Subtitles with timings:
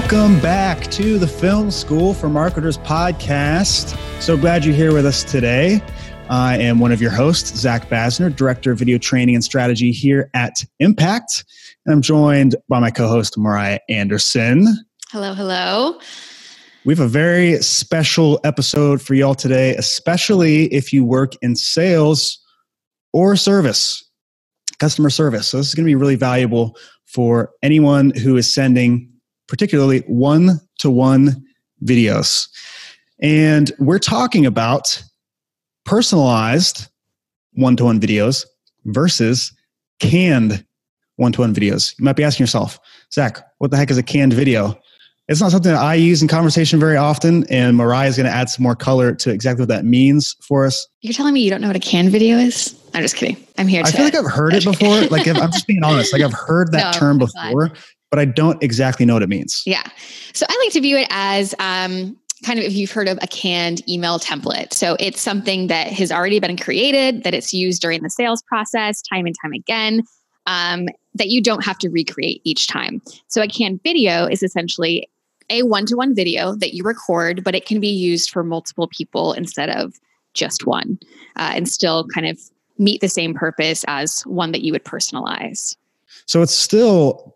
[0.00, 3.96] welcome back to the Film School for Marketers podcast.
[4.20, 5.80] So glad you're here with us today.
[6.28, 10.30] I am one of your hosts, Zach Basner, Director of Video Training and Strategy here
[10.34, 11.46] at Impact.
[11.86, 14.66] And I'm joined by my co host, Mariah Anderson.
[15.12, 15.98] Hello, hello.
[16.84, 22.38] We have a very special episode for y'all today, especially if you work in sales
[23.14, 24.06] or service,
[24.78, 25.48] customer service.
[25.48, 26.76] So, this is going to be really valuable
[27.06, 29.10] for anyone who is sending
[29.48, 31.44] particularly one to one
[31.84, 32.48] videos.
[33.20, 35.02] And we're talking about
[35.84, 36.88] personalized
[37.52, 38.44] one to one videos
[38.84, 39.52] versus
[40.00, 40.64] canned
[41.16, 41.98] one to one videos.
[41.98, 42.78] You might be asking yourself,
[43.12, 44.78] Zach, what the heck is a canned video?
[45.28, 48.32] It's not something that I use in conversation very often, and Mariah is going to
[48.32, 50.86] add some more color to exactly what that means for us.
[51.00, 52.80] You're telling me you don't know what a canned video is?
[52.94, 53.36] I'm just kidding.
[53.58, 53.82] I'm here.
[53.84, 55.00] I feel like I've heard it before.
[55.06, 56.12] like I'm just being honest.
[56.12, 57.72] Like I've heard that no, term before,
[58.10, 59.62] but I don't exactly know what it means.
[59.66, 59.82] Yeah.
[60.32, 63.26] So I like to view it as um, kind of if you've heard of a
[63.26, 64.72] canned email template.
[64.72, 69.02] So it's something that has already been created, that it's used during the sales process
[69.02, 70.02] time and time again,
[70.46, 73.02] um, that you don't have to recreate each time.
[73.28, 75.08] So a canned video is essentially
[75.48, 78.88] a one to one video that you record, but it can be used for multiple
[78.88, 79.94] people instead of
[80.34, 80.98] just one
[81.36, 82.38] uh, and still kind of
[82.78, 85.76] meet the same purpose as one that you would personalize.
[86.26, 87.35] So it's still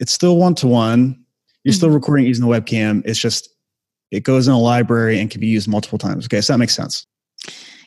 [0.00, 1.24] it's still one to one.
[1.64, 1.76] You're mm-hmm.
[1.76, 3.02] still recording using the webcam.
[3.04, 3.48] It's just
[4.10, 6.26] it goes in a library and can be used multiple times.
[6.26, 7.06] Okay, so that makes sense.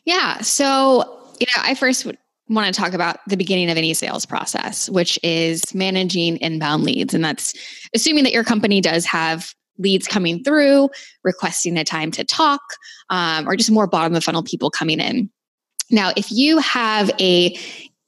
[0.04, 0.38] Yeah.
[0.40, 4.26] So you know, I first would want to talk about the beginning of any sales
[4.26, 7.54] process, which is managing inbound leads, and that's
[7.94, 10.90] assuming that your company does have leads coming through,
[11.24, 12.60] requesting a time to talk,
[13.08, 15.30] um, or just more bottom of funnel people coming in.
[15.90, 17.56] Now, if you have a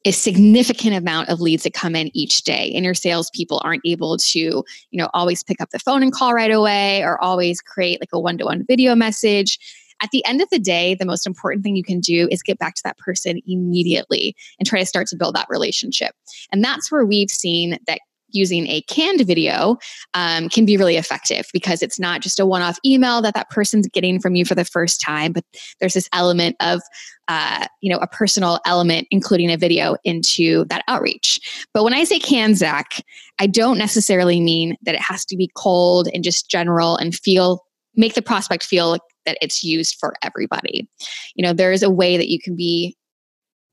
[0.05, 4.17] a significant amount of leads that come in each day and your salespeople aren't able
[4.17, 8.01] to you know always pick up the phone and call right away or always create
[8.01, 9.59] like a one-to-one video message.
[10.03, 12.59] At the end of the day the most important thing you can do is get
[12.59, 16.15] back to that person immediately and try to start to build that relationship.
[16.51, 18.01] And that's where we've seen that
[18.35, 19.77] using a canned video
[20.15, 23.51] um, can be really effective because it's not just a one off email that that
[23.51, 25.45] person's getting from you for the first time, but
[25.81, 26.81] there's this element of,
[27.29, 31.67] uh, you know, a personal element, including a video into that outreach.
[31.73, 33.05] But when I say canned, Zach,
[33.39, 37.65] I don't necessarily mean that it has to be cold and just general and feel,
[37.95, 40.89] make the prospect feel that it's used for everybody.
[41.35, 42.97] You know, there is a way that you can be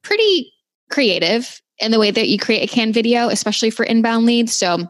[0.03, 0.51] pretty
[0.89, 4.53] creative in the way that you create a canned video, especially for inbound leads.
[4.53, 4.87] So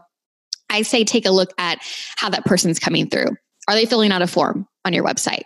[0.70, 1.78] I say take a look at
[2.16, 3.36] how that person's coming through.
[3.68, 5.42] Are they filling out a form on your website?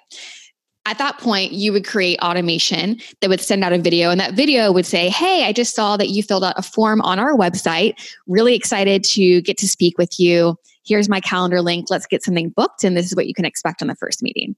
[0.87, 4.35] At that point, you would create automation that would send out a video, and that
[4.35, 7.35] video would say, Hey, I just saw that you filled out a form on our
[7.35, 7.95] website.
[8.27, 10.57] Really excited to get to speak with you.
[10.85, 11.87] Here's my calendar link.
[11.89, 12.85] Let's get something booked.
[12.85, 14.55] And this is what you can expect on the first meeting.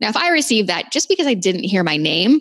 [0.00, 2.40] Now, if I receive that just because I didn't hear my name,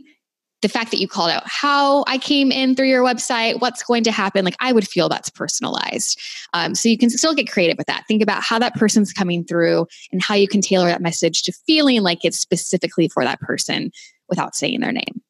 [0.61, 4.03] the fact that you called out how I came in through your website, what's going
[4.03, 6.19] to happen, like I would feel that's personalized.
[6.53, 8.03] Um, so you can still get creative with that.
[8.07, 11.53] Think about how that person's coming through and how you can tailor that message to
[11.65, 13.91] feeling like it's specifically for that person
[14.27, 15.21] without saying their name.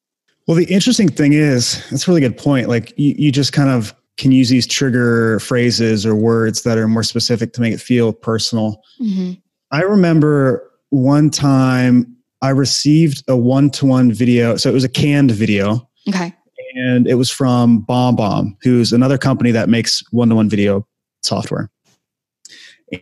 [0.46, 2.68] Well, the interesting thing is, that's a really good point.
[2.68, 6.88] Like you, you just kind of can use these trigger phrases or words that are
[6.88, 8.82] more specific to make it feel personal.
[9.00, 9.34] Mm-hmm.
[9.70, 14.56] I remember one time I received a one to one video.
[14.56, 15.88] So it was a canned video.
[16.08, 16.34] Okay.
[16.74, 20.86] And it was from BombBomb, who's another company that makes one to one video
[21.22, 21.70] software.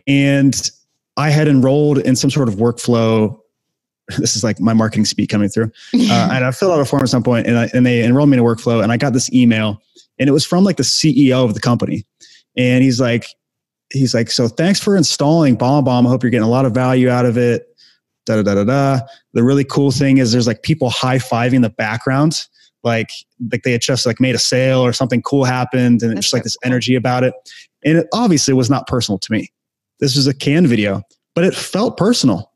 [0.07, 0.69] And
[1.17, 3.37] I had enrolled in some sort of workflow.
[4.17, 5.71] This is like my marketing speak coming through.
[5.93, 8.29] Uh, and I filled out a form at some point and, I, and they enrolled
[8.29, 8.81] me in a workflow.
[8.81, 9.83] And I got this email
[10.17, 12.05] and it was from like the CEO of the company.
[12.57, 13.27] And he's like,
[13.93, 16.07] he's like, so thanks for installing BombBomb.
[16.07, 17.69] I hope you're getting a lot of value out of it
[18.29, 18.99] da da da da da.
[19.33, 22.45] The really cool thing is there's like people high fiving the background,
[22.83, 23.11] like
[23.51, 26.33] like they had just like made a sale or something cool happened, and it's just
[26.33, 27.33] like this energy about it.
[27.85, 29.51] And it obviously was not personal to me.
[29.99, 31.03] This was a canned video,
[31.35, 32.51] but it felt personal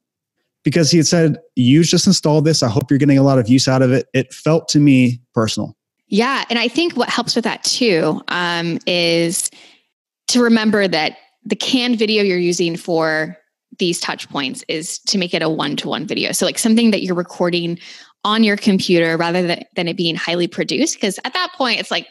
[0.63, 2.63] because he had said, "You just installed this.
[2.63, 5.21] I hope you're getting a lot of use out of it." It felt to me
[5.33, 5.75] personal.
[6.07, 9.49] Yeah, and I think what helps with that too um, is
[10.27, 13.37] to remember that the canned video you're using for
[13.79, 16.31] these touch points is to make it a one-to-one video.
[16.31, 17.79] So like something that you're recording
[18.23, 20.95] on your computer rather than, than it being highly produced.
[20.95, 22.07] Because at that point, it's like,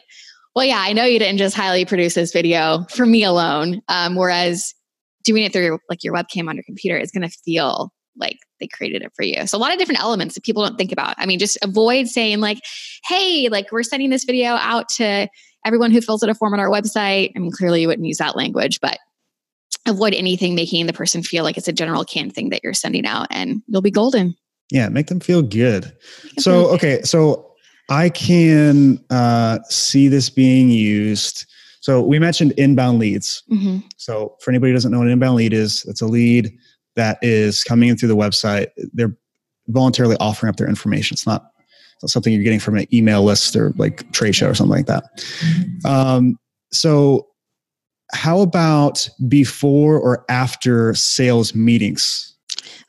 [0.55, 3.81] well, yeah, I know you didn't just highly produce this video for me alone.
[3.87, 4.75] Um, whereas
[5.23, 8.37] doing it through your, like your webcam on your computer is going to feel like
[8.59, 9.47] they created it for you.
[9.47, 11.15] So a lot of different elements that people don't think about.
[11.17, 12.59] I mean, just avoid saying like,
[13.07, 15.27] "Hey, like we're sending this video out to
[15.65, 18.19] everyone who fills out a form on our website." I mean, clearly you wouldn't use
[18.19, 18.99] that language, but
[19.85, 23.05] avoid anything making the person feel like it's a general canned thing that you're sending
[23.05, 24.35] out, and you'll be golden.
[24.71, 25.91] Yeah, make them feel good.
[26.39, 27.51] So, okay, so
[27.89, 31.45] I can uh, see this being used.
[31.81, 33.43] So we mentioned inbound leads.
[33.51, 33.79] Mm-hmm.
[33.97, 36.49] So for anybody who doesn't know what an inbound lead is, it's a lead
[36.95, 38.67] that is coming in through the website.
[38.93, 39.15] They're
[39.67, 41.15] voluntarily offering up their information.
[41.15, 41.51] It's not,
[41.95, 44.75] it's not something you're getting from an email list or like trade show or something
[44.75, 45.03] like that.
[45.17, 45.85] Mm-hmm.
[45.85, 46.37] Um,
[46.71, 47.27] so
[48.13, 52.33] how about before or after sales meetings?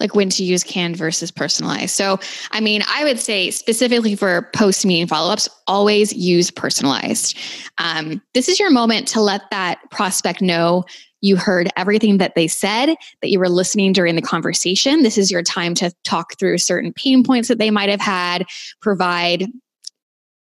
[0.01, 1.95] like when to use canned versus personalized.
[1.95, 2.19] So,
[2.51, 7.39] I mean, I would say specifically for post meeting follow ups, always use personalized.
[7.79, 10.85] Um, this is your moment to let that prospect know
[11.21, 15.03] you heard everything that they said, that you were listening during the conversation.
[15.03, 18.45] This is your time to talk through certain pain points that they might have had,
[18.83, 19.47] provide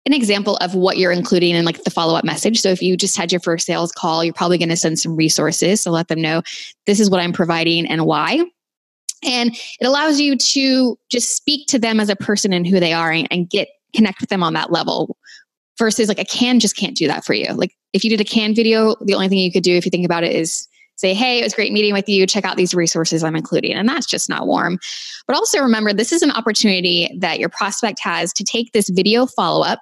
[0.07, 2.61] an example of what you're including in like the follow-up message.
[2.61, 5.17] So if you just had your first sales call, you're probably going to send some
[5.17, 5.81] resources.
[5.81, 6.43] So let them know
[6.87, 8.45] this is what I'm providing and why.
[9.25, 12.93] And it allows you to just speak to them as a person and who they
[12.93, 15.17] are and, and get connect with them on that level
[15.79, 17.53] versus like a can just can't do that for you.
[17.55, 19.91] Like if you did a can video, the only thing you could do if you
[19.91, 22.27] think about it is say, Hey, it was great meeting with you.
[22.27, 23.73] Check out these resources I'm including.
[23.73, 24.79] And that's just not warm.
[25.27, 29.27] But also remember, this is an opportunity that your prospect has to take this video
[29.27, 29.81] follow up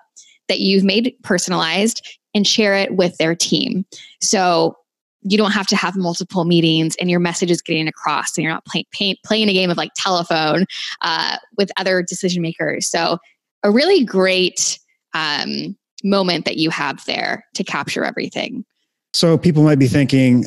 [0.49, 3.85] that you've made personalized and share it with their team.
[4.21, 4.77] So
[5.23, 8.53] you don't have to have multiple meetings and your message is getting across and you're
[8.53, 10.67] not play, pay, playing a game of like telephone
[11.03, 13.19] uh, with other decision makers so
[13.63, 14.79] a really great
[15.15, 18.65] um, moment that you have there to capture everything
[19.13, 20.45] so people might be thinking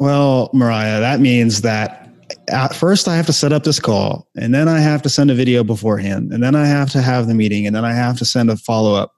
[0.00, 2.08] well mariah that means that
[2.48, 5.30] at first i have to set up this call and then i have to send
[5.30, 8.18] a video beforehand and then i have to have the meeting and then i have
[8.18, 9.14] to send a follow-up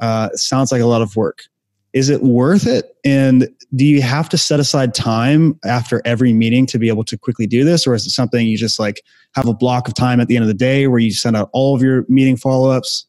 [0.00, 1.44] uh, sounds like a lot of work
[1.92, 2.96] is it worth it?
[3.04, 7.18] And do you have to set aside time after every meeting to be able to
[7.18, 7.86] quickly do this?
[7.86, 9.02] Or is it something you just like
[9.34, 11.50] have a block of time at the end of the day where you send out
[11.52, 13.06] all of your meeting follow ups?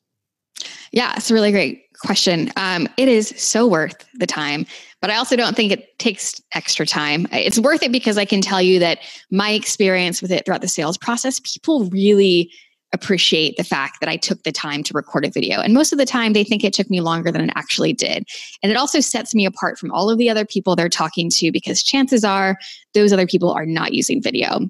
[0.92, 2.52] Yeah, it's a really great question.
[2.56, 4.66] Um, it is so worth the time,
[5.02, 7.28] but I also don't think it takes extra time.
[7.32, 9.00] It's worth it because I can tell you that
[9.32, 12.52] my experience with it throughout the sales process, people really
[12.94, 15.60] appreciate the fact that I took the time to record a video.
[15.60, 18.26] And most of the time, they think it took me longer than it actually did.
[18.62, 21.52] And it also sets me apart from all of the other people they're talking to
[21.52, 22.58] because chances are
[22.94, 24.70] those other people are not using video.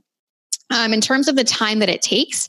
[0.69, 2.47] Um, in terms of the time that it takes,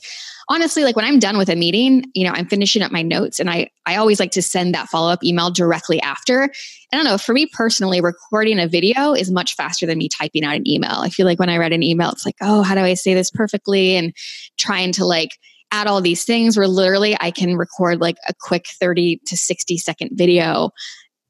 [0.49, 3.39] honestly like when i'm done with a meeting you know i'm finishing up my notes
[3.39, 6.43] and i i always like to send that follow-up email directly after
[6.91, 10.43] i don't know for me personally recording a video is much faster than me typing
[10.43, 12.75] out an email i feel like when i read an email it's like oh how
[12.75, 14.13] do i say this perfectly and
[14.57, 15.37] trying to like
[15.71, 19.77] add all these things where literally I can record like a quick 30 to 60
[19.77, 20.69] second video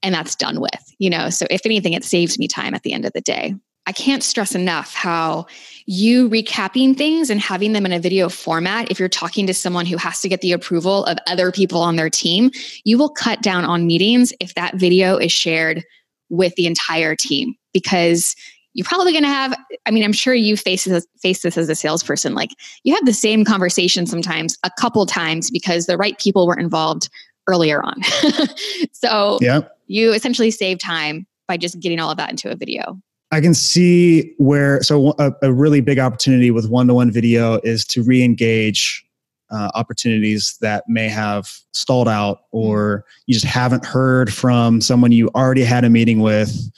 [0.03, 1.31] and that's done with, you know.
[1.31, 3.55] So if anything, it saves me time at the end of the day.
[3.87, 5.45] I can't stress enough how
[5.85, 9.85] you recapping things and having them in a video format, if you're talking to someone
[9.85, 12.49] who has to get the approval of other people on their team,
[12.83, 15.83] you will cut down on meetings if that video is shared
[16.29, 18.35] with the entire team because
[18.73, 21.69] you're probably going to have i mean i'm sure you face this, face this as
[21.69, 22.49] a salesperson like
[22.83, 27.09] you have the same conversation sometimes a couple times because the right people were involved
[27.47, 28.01] earlier on
[28.91, 29.61] so yeah.
[29.87, 32.99] you essentially save time by just getting all of that into a video
[33.35, 38.01] i can see where so a, a really big opportunity with one-to-one video is to
[38.03, 39.05] re-engage
[39.51, 45.29] uh, opportunities that may have stalled out or you just haven't heard from someone you
[45.35, 46.71] already had a meeting with.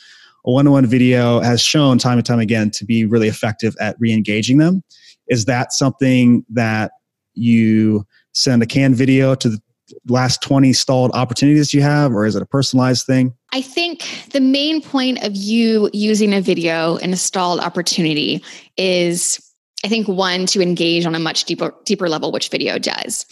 [0.46, 4.58] A one-to-one video has shown time and time again to be really effective at re-engaging
[4.58, 4.84] them.
[5.28, 6.92] Is that something that
[7.34, 9.60] you send a canned video to the
[10.08, 14.42] last 20 stalled opportunities you have or is it a personalized thing i think the
[14.42, 18.44] main point of you using a video in a stalled opportunity
[18.78, 19.42] is
[19.86, 23.26] I think one to engage on a much deeper deeper level, which video does.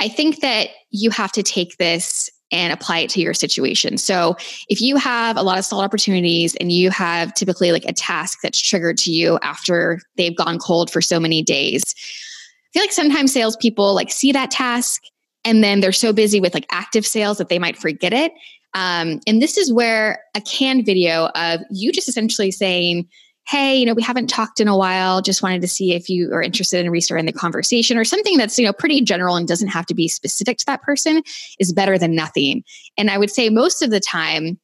[0.00, 3.96] I think that you have to take this and apply it to your situation.
[3.96, 4.36] So
[4.68, 8.40] if you have a lot of stalled opportunities and you have typically like a task
[8.42, 12.92] that's triggered to you after they've gone cold for so many days, I feel like
[12.92, 15.02] sometimes salespeople like see that task
[15.44, 18.32] and then they're so busy with like active sales that they might forget it.
[18.74, 23.08] Um, and this is where a canned video of you just essentially saying,
[23.48, 25.20] hey, you know, we haven't talked in a while.
[25.20, 28.58] Just wanted to see if you are interested in restarting the conversation or something that's,
[28.58, 31.22] you know, pretty general and doesn't have to be specific to that person
[31.58, 32.62] is better than nothing.
[32.96, 34.58] And I would say most of the time,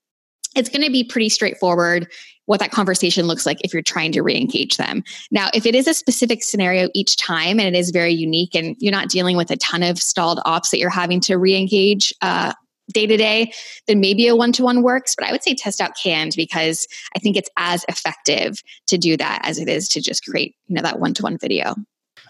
[0.54, 2.11] it's going to be pretty straightforward
[2.48, 5.04] what that conversation looks like if you're trying to re-engage them.
[5.30, 8.74] Now, if it is a specific scenario each time and it is very unique and
[8.78, 12.54] you're not dealing with a ton of stalled ops that you're having to re-engage uh,
[12.94, 13.52] day to day,
[13.86, 15.14] then maybe a one to one works.
[15.14, 19.18] But I would say test out canned because I think it's as effective to do
[19.18, 21.74] that as it is to just create, you know, that one to one video.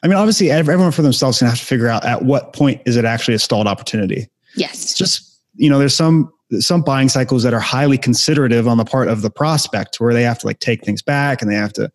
[0.02, 2.96] I mean, obviously, everyone for themselves can have to figure out at what point is
[2.96, 4.28] it actually a stalled opportunity.
[4.56, 4.82] Yes.
[4.82, 8.84] It's just you know, there's some some buying cycles that are highly considerative on the
[8.84, 11.72] part of the prospect, where they have to like take things back and they have
[11.74, 11.90] to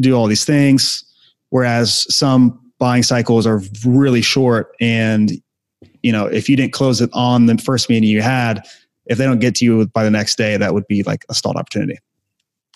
[0.00, 1.04] do all these things,
[1.50, 5.32] whereas some buying cycles are really short and
[6.02, 8.64] you know if you didn't close it on the first meeting you had
[9.06, 11.34] if they don't get to you by the next day that would be like a
[11.34, 11.98] stalled opportunity.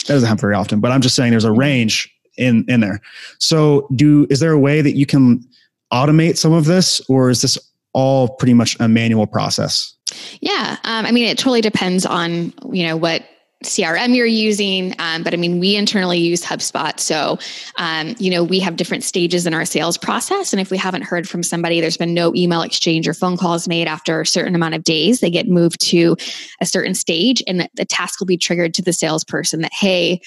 [0.06, 1.61] That doesn't happen very often but i'm just saying there's a mm-hmm.
[1.61, 3.00] range in in there.
[3.38, 5.44] So do is there a way that you can
[5.92, 7.59] automate some of this or is this
[7.92, 9.94] all pretty much a manual process
[10.40, 13.23] yeah um, i mean it totally depends on you know what
[13.64, 14.95] CRM you're using.
[14.99, 16.99] Um, but I mean, we internally use HubSpot.
[16.99, 17.38] So,
[17.76, 20.52] um, you know, we have different stages in our sales process.
[20.52, 23.69] And if we haven't heard from somebody, there's been no email exchange or phone calls
[23.69, 26.16] made after a certain amount of days, they get moved to
[26.61, 30.21] a certain stage and the task will be triggered to the salesperson that, hey,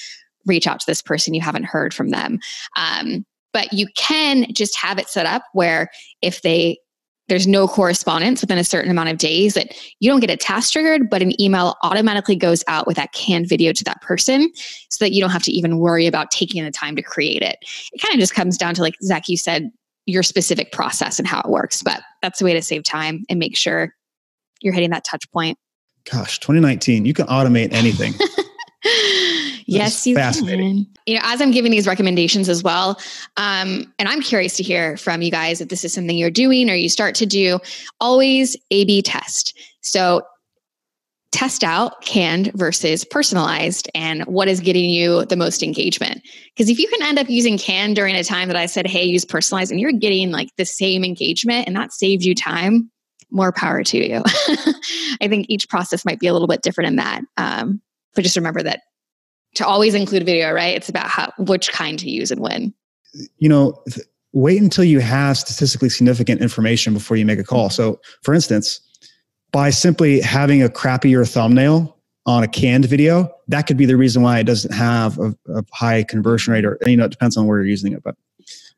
[0.46, 1.34] reach out to this person.
[1.34, 2.40] You haven't heard from them.
[2.78, 5.90] Um, but you can just have it set up where
[6.22, 6.78] if they
[7.28, 10.74] there's no correspondence within a certain amount of days that you don't get a task
[10.74, 14.52] triggered, but an email automatically goes out with that canned video to that person
[14.90, 17.58] so that you don't have to even worry about taking the time to create it.
[17.94, 19.72] It kind of just comes down to, like Zach, you said,
[20.06, 23.40] your specific process and how it works, but that's the way to save time and
[23.40, 23.96] make sure
[24.62, 25.58] you're hitting that touch point.
[26.12, 28.14] Gosh, 2019, you can automate anything.
[29.66, 30.88] yes, you can.
[31.06, 33.00] You know, as I'm giving these recommendations as well,
[33.38, 36.70] um, and I'm curious to hear from you guys if this is something you're doing
[36.70, 37.60] or you start to do.
[38.00, 39.58] Always A/B test.
[39.82, 40.22] So
[41.36, 46.22] test out canned versus personalized and what is getting you the most engagement.
[46.56, 49.04] Because if you can end up using canned during a time that I said, hey,
[49.04, 52.90] use personalized, and you're getting like the same engagement and that saved you time,
[53.32, 54.24] more power to you.
[55.22, 57.22] I think each process might be a little bit different in that.
[57.36, 57.82] Um,
[58.14, 58.84] but just remember that
[59.56, 60.76] to always include video, right?
[60.76, 62.74] It's about how which kind to use and when.
[63.38, 63.84] You know,
[64.34, 67.70] wait until you have statistically significant information before you make a call.
[67.70, 68.82] So, for instance,
[69.52, 74.22] by simply having a crappier thumbnail on a canned video, that could be the reason
[74.22, 77.48] why it doesn't have a, a high conversion rate, or you know, it depends on
[77.48, 78.16] where you're using it, but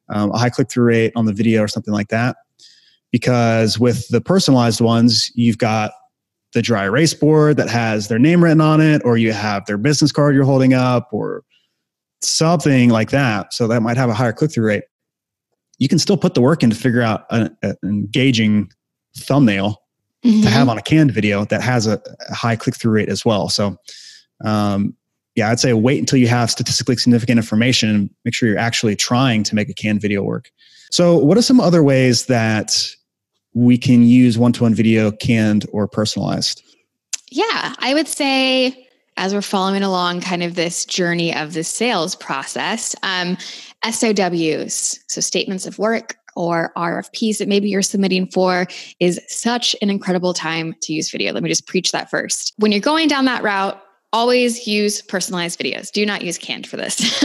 [0.10, 2.38] um, a high click through rate on the video or something like that.
[3.12, 5.91] Because with the personalized ones, you've got
[6.58, 9.78] the dry erase board that has their name written on it, or you have their
[9.78, 11.44] business card you're holding up, or
[12.22, 13.54] something like that.
[13.54, 14.84] So that might have a higher click through rate.
[15.78, 18.72] You can still put the work in to figure out an, an engaging
[19.16, 19.84] thumbnail
[20.26, 20.42] mm-hmm.
[20.42, 23.24] to have on a canned video that has a, a high click through rate as
[23.24, 23.50] well.
[23.50, 23.78] So,
[24.44, 24.96] um,
[25.36, 28.96] yeah, I'd say wait until you have statistically significant information and make sure you're actually
[28.96, 30.50] trying to make a canned video work.
[30.90, 32.96] So, what are some other ways that
[33.58, 36.62] we can use one to one video canned or personalized?
[37.32, 38.88] Yeah, I would say
[39.18, 43.36] as we're following along kind of this journey of the sales process, um,
[43.84, 48.68] SOWs, so statements of work or RFPs that maybe you're submitting for,
[49.00, 51.34] is such an incredible time to use video.
[51.34, 52.54] Let me just preach that first.
[52.58, 53.82] When you're going down that route,
[54.14, 55.92] always use personalized videos.
[55.92, 57.24] Do not use canned for this,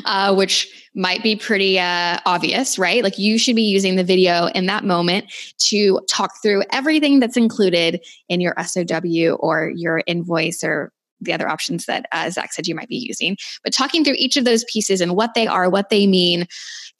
[0.04, 3.02] uh, which might be pretty uh, obvious, right?
[3.02, 7.36] Like you should be using the video in that moment to talk through everything that's
[7.36, 12.66] included in your SOW or your invoice or the other options that uh, Zach said
[12.66, 13.36] you might be using.
[13.62, 16.46] But talking through each of those pieces and what they are, what they mean,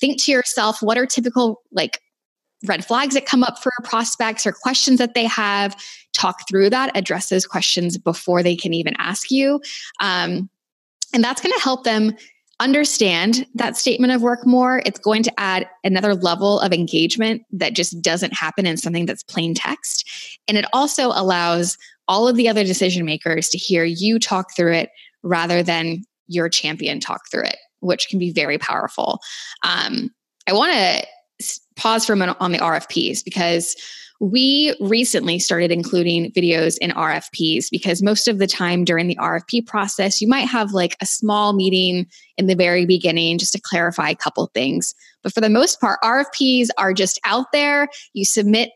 [0.01, 2.01] think to yourself, what are typical like
[2.65, 5.77] red flags that come up for prospects or questions that they have.
[6.13, 9.61] Talk through that address those questions before they can even ask you.
[10.01, 10.49] Um,
[11.13, 12.17] and that's going to help them
[12.61, 14.81] understand that statement of work more.
[14.87, 19.25] It's going to add another level of engagement that just doesn't happen in something that's
[19.25, 20.09] plain text.
[20.47, 24.75] And it also allows all of the other decision makers to hear you talk through
[24.75, 24.91] it
[25.23, 29.21] rather than your champion talk through it which can be very powerful.
[29.63, 30.11] Um,
[30.47, 31.07] i want to
[31.77, 33.77] pause for a minute on the RFPs because
[34.21, 39.67] we recently started including videos in RFPs because most of the time during the RFP
[39.67, 42.07] process, you might have like a small meeting
[42.39, 44.95] in the very beginning just to clarify a couple things.
[45.23, 47.89] But for the most part, RFPs are just out there.
[48.13, 48.71] You submit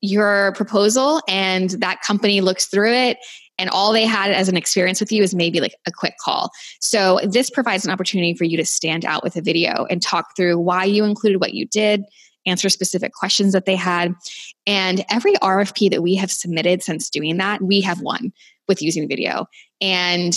[0.00, 3.16] your proposal, and that company looks through it
[3.58, 6.50] and all they had as an experience with you is maybe like a quick call.
[6.80, 10.36] So this provides an opportunity for you to stand out with a video and talk
[10.36, 12.04] through why you included what you did,
[12.46, 14.14] answer specific questions that they had.
[14.66, 18.32] And every RFP that we have submitted since doing that, we have won
[18.68, 19.46] with using video.
[19.80, 20.34] And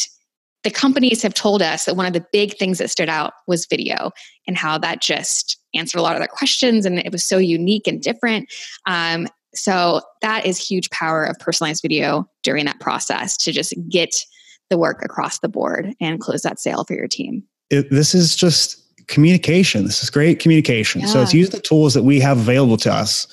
[0.63, 3.65] the companies have told us that one of the big things that stood out was
[3.67, 4.11] video
[4.47, 7.87] and how that just answered a lot of their questions and it was so unique
[7.87, 8.51] and different.
[8.85, 14.23] Um, So that is huge power of personalized video during that process to just get
[14.69, 17.43] the work across the board and close that sale for your team.
[17.69, 19.85] It, this is just communication.
[19.85, 21.01] This is great communication.
[21.01, 21.07] Yeah.
[21.07, 23.27] So it's use the tools that we have available to us.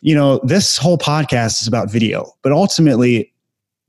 [0.00, 3.32] You know, this whole podcast is about video, but ultimately,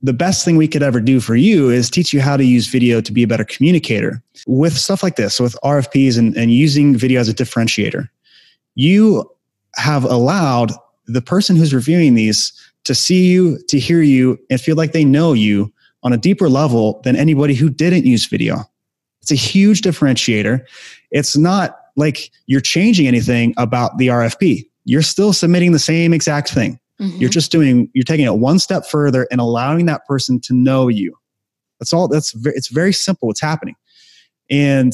[0.02, 2.68] the best thing we could ever do for you is teach you how to use
[2.68, 6.96] video to be a better communicator with stuff like this, with RFPs and, and using
[6.96, 8.08] video as a differentiator.
[8.76, 9.30] You
[9.78, 10.72] have allowed
[11.08, 12.54] the person who's reviewing these
[12.86, 15.72] to see you, to hear you, and feel like they know you
[16.04, 18.64] on a deeper level than anybody who didn't use video.
[19.22, 20.64] It's a huge differentiator.
[21.12, 24.70] It's not like you're changing anything about the RFP.
[24.84, 26.80] You're still submitting the same exact thing.
[27.02, 27.18] Mm-hmm.
[27.18, 30.88] You're just doing, you're taking it one step further and allowing that person to know
[30.88, 31.18] you.
[31.80, 32.08] That's all.
[32.08, 33.28] That's it's very simple.
[33.28, 33.76] What's happening,
[34.50, 34.94] and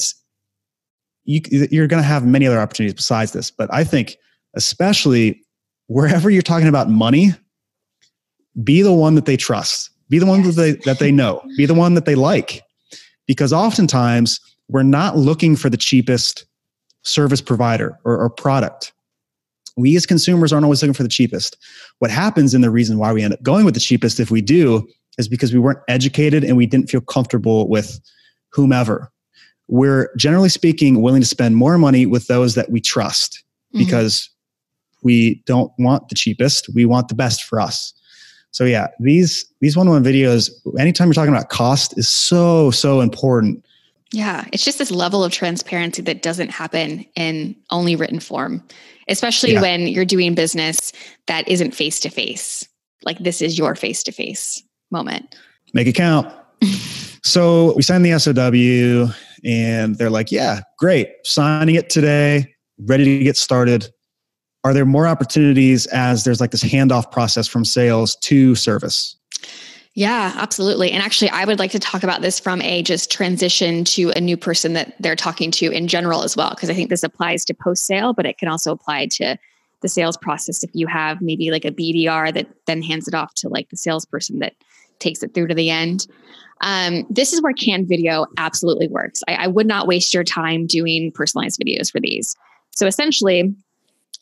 [1.25, 3.51] you, you're going to have many other opportunities besides this.
[3.51, 4.17] But I think,
[4.55, 5.43] especially
[5.91, 7.31] wherever you're talking about money,
[8.63, 9.89] be the one that they trust.
[10.09, 10.55] Be the one yes.
[10.55, 11.41] that they that they know.
[11.57, 12.61] Be the one that they like,
[13.27, 16.45] because oftentimes we're not looking for the cheapest
[17.03, 18.93] service provider or, or product
[19.77, 21.57] we as consumers aren't always looking for the cheapest.
[21.99, 24.41] What happens and the reason why we end up going with the cheapest if we
[24.41, 27.99] do is because we weren't educated and we didn't feel comfortable with
[28.51, 29.11] whomever.
[29.67, 33.43] We're generally speaking willing to spend more money with those that we trust
[33.73, 33.85] mm-hmm.
[33.85, 34.29] because
[35.01, 37.93] we don't want the cheapest, we want the best for us.
[38.51, 43.65] So yeah, these these one-on-one videos anytime you're talking about cost is so so important.
[44.13, 48.61] Yeah, it's just this level of transparency that doesn't happen in only written form
[49.11, 49.61] especially yeah.
[49.61, 50.91] when you're doing business
[51.27, 52.67] that isn't face to face.
[53.03, 55.35] Like this is your face to face moment.
[55.73, 56.31] Make it count.
[57.23, 61.09] so we signed the SOW and they're like, yeah, great.
[61.23, 63.89] Signing it today, ready to get started.
[64.63, 69.15] Are there more opportunities as there's like this handoff process from sales to service?
[69.93, 70.91] Yeah, absolutely.
[70.91, 74.21] And actually, I would like to talk about this from a just transition to a
[74.21, 77.43] new person that they're talking to in general as well, because I think this applies
[77.45, 79.37] to post sale, but it can also apply to
[79.81, 80.63] the sales process.
[80.63, 83.77] If you have maybe like a BDR that then hands it off to like the
[83.77, 84.53] salesperson that
[84.99, 86.07] takes it through to the end.
[86.61, 89.23] Um, this is where canned video absolutely works.
[89.27, 92.35] I, I would not waste your time doing personalized videos for these.
[92.75, 93.53] So essentially,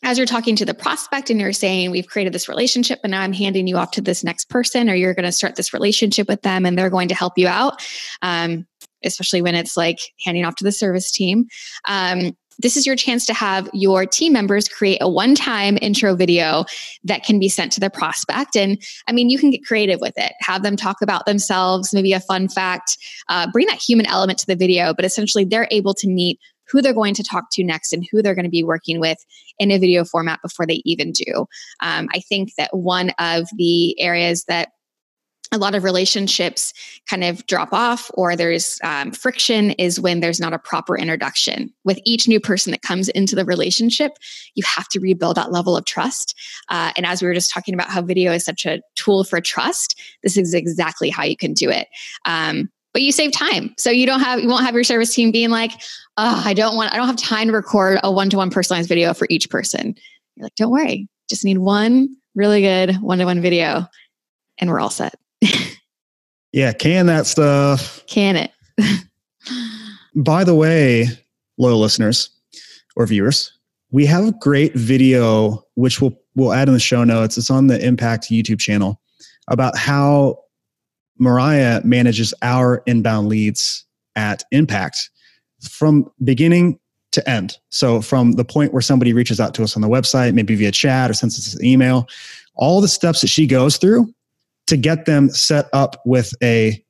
[0.02, 3.20] as you're talking to the prospect and you're saying, We've created this relationship, and now
[3.20, 6.28] I'm handing you off to this next person, or you're going to start this relationship
[6.28, 7.84] with them and they're going to help you out,
[8.22, 8.66] um,
[9.04, 11.46] especially when it's like handing off to the service team.
[11.88, 16.14] Um, this is your chance to have your team members create a one time intro
[16.14, 16.64] video
[17.04, 18.56] that can be sent to the prospect.
[18.56, 22.12] And I mean, you can get creative with it, have them talk about themselves, maybe
[22.12, 25.94] a fun fact, uh, bring that human element to the video, but essentially they're able
[25.94, 26.38] to meet
[26.70, 29.18] who they're going to talk to next and who they're going to be working with
[29.58, 31.46] in a video format before they even do.
[31.80, 34.70] Um, I think that one of the areas that
[35.52, 36.72] a lot of relationships
[37.08, 41.72] kind of drop off or there's um, friction is when there's not a proper introduction.
[41.84, 44.12] With each new person that comes into the relationship
[44.54, 46.38] you have to rebuild that level of trust.
[46.68, 49.40] Uh, and as we were just talking about how video is such a tool for
[49.40, 51.88] trust this is exactly how you can do it.
[52.26, 53.74] Um, but you save time.
[53.78, 55.72] So you don't have you won't have your service team being like,
[56.16, 59.26] oh, I don't want I don't have time to record a one-to-one personalized video for
[59.30, 59.94] each person.
[60.36, 61.08] You're like, don't worry.
[61.28, 63.86] Just need one really good one-to-one video
[64.58, 65.14] and we're all set.
[66.52, 68.04] yeah, can that stuff.
[68.06, 68.50] Can it.
[70.14, 71.06] By the way,
[71.58, 72.30] loyal listeners
[72.96, 73.52] or viewers,
[73.92, 77.38] we have a great video which we'll we'll add in the show notes.
[77.38, 79.00] It's on the Impact YouTube channel
[79.48, 80.38] about how
[81.20, 83.84] Mariah manages our inbound leads
[84.16, 85.10] at Impact
[85.62, 86.80] from beginning
[87.12, 87.56] to end.
[87.68, 90.72] So from the point where somebody reaches out to us on the website, maybe via
[90.72, 92.08] chat or sends us an email,
[92.54, 94.12] all the steps that she goes through
[94.66, 96.82] to get them set up with a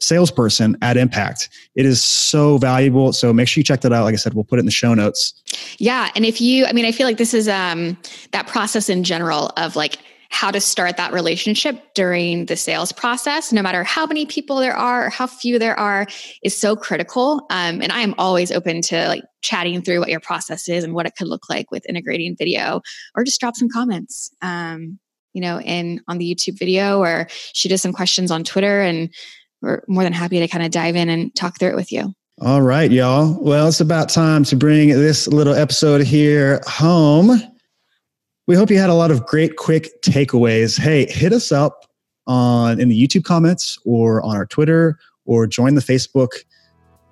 [0.00, 1.48] salesperson at Impact.
[1.74, 3.12] It is so valuable.
[3.12, 4.04] So make sure you check that out.
[4.04, 5.42] Like I said, we'll put it in the show notes.
[5.78, 6.10] Yeah.
[6.14, 7.96] And if you, I mean, I feel like this is um
[8.32, 9.98] that process in general of like
[10.30, 14.76] how to start that relationship during the sales process, no matter how many people there
[14.76, 16.06] are or how few there are,
[16.42, 17.46] is so critical.
[17.50, 20.94] Um, and I am always open to like chatting through what your process is and
[20.94, 22.80] what it could look like with integrating video,
[23.14, 24.30] or just drop some comments.
[24.42, 24.98] Um,
[25.32, 29.12] you know, in on the YouTube video, or shoot us some questions on Twitter, and
[29.60, 32.14] we're more than happy to kind of dive in and talk through it with you.
[32.40, 33.38] All right, y'all.
[33.42, 37.38] Well, it's about time to bring this little episode here home.
[38.46, 40.78] We hope you had a lot of great quick takeaways.
[40.78, 41.84] Hey, hit us up
[42.26, 46.30] on in the YouTube comments or on our Twitter or join the Facebook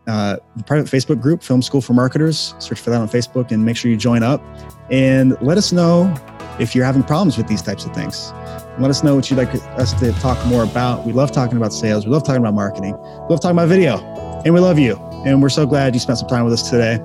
[0.06, 2.54] uh, the private Facebook group, Film School for Marketers.
[2.58, 4.42] Search for that on Facebook and make sure you join up
[4.90, 6.12] and let us know
[6.60, 8.30] if you're having problems with these types of things.
[8.78, 11.06] Let us know what you'd like us to talk more about.
[11.06, 12.04] We love talking about sales.
[12.04, 12.96] We love talking about marketing.
[12.98, 13.98] We love talking about video.
[14.44, 14.96] And we love you.
[15.24, 16.96] And we're so glad you spent some time with us today.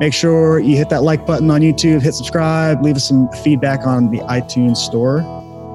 [0.00, 3.86] Make sure you hit that like button on YouTube, hit subscribe, leave us some feedback
[3.86, 5.20] on the iTunes store.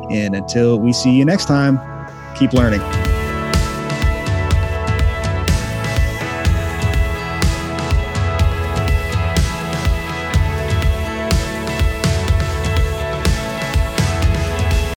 [0.09, 1.79] And until we see you next time,
[2.36, 2.81] keep learning.